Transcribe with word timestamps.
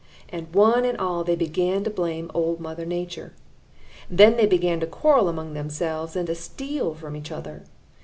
And 0.29 0.51
one 0.51 0.83
and 0.83 0.97
all 0.97 1.23
they 1.23 1.35
began 1.35 1.83
to 1.83 1.91
blame 1.91 2.31
Old 2.33 2.59
Mother 2.59 2.87
Nature. 2.87 3.33
Then 4.09 4.35
they 4.35 4.47
began 4.47 4.79
to 4.79 4.87
quarrel 4.87 5.29
among 5.29 5.53
themselves 5.53 6.15
and 6.15 6.25
to 6.25 6.33
steal 6.33 6.95
from 6.95 7.15
each 7.15 7.31
other. 7.31 7.65